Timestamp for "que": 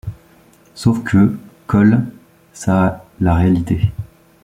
1.03-1.37